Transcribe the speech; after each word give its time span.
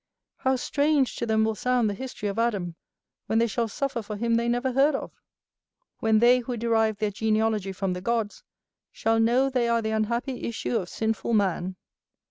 How 0.37 0.55
strange 0.55 1.15
to 1.17 1.27
them 1.27 1.43
will 1.45 1.53
sound 1.53 1.87
the 1.87 1.93
history 1.93 2.27
of 2.27 2.39
Adam, 2.39 2.73
when 3.27 3.37
they 3.37 3.45
shall 3.45 3.67
suffer 3.67 4.01
for 4.01 4.17
him 4.17 4.33
they 4.33 4.49
never 4.49 4.71
heard 4.71 4.95
of! 4.95 5.11
When 5.99 6.17
they 6.17 6.39
who 6.39 6.57
derive 6.57 6.97
their 6.97 7.11
genealogy 7.11 7.71
from 7.71 7.93
the 7.93 8.01
gods, 8.01 8.41
shall 8.91 9.19
know 9.19 9.47
they 9.51 9.67
are 9.67 9.83
the 9.83 9.91
unhappy 9.91 10.41
issue 10.45 10.75
of 10.75 10.89
sinful 10.89 11.35
man! 11.35 11.75